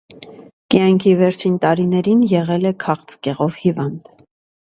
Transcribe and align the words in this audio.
Կյանքի 0.75 1.11
վերջին 1.19 1.59
տարիներին 1.65 2.23
եղել 2.31 2.65
է 2.71 2.73
քաղցկեղով 2.85 3.59
հիվանդ։ 3.67 4.09